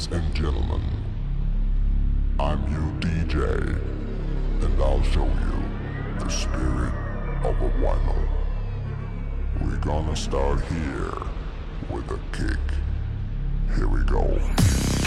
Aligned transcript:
Ladies 0.00 0.24
and 0.24 0.34
gentlemen, 0.34 0.80
I'm 2.38 2.62
your 2.72 2.90
DJ, 3.00 3.76
and 4.64 4.82
I'll 4.82 5.02
show 5.02 5.26
you 5.26 6.18
the 6.18 6.28
spirit 6.30 6.94
of 7.44 7.60
a 7.60 7.68
vinyl. 7.82 8.28
We're 9.60 9.76
gonna 9.76 10.16
start 10.16 10.64
here 10.64 11.12
with 11.90 12.10
a 12.12 12.18
kick. 12.32 12.58
Here 13.76 13.88
we 13.88 14.02
go. 14.04 14.99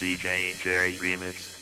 DJ 0.00 0.58
Jerry 0.62 0.94
Remix. 0.94 1.59